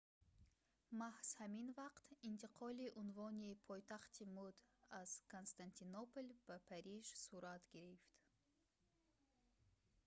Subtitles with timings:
[1.01, 4.55] маҳз ҳамин вақт интиқоли унвони пойтахти мӯд
[5.01, 8.13] аз константинопол ба париж сурат гирифт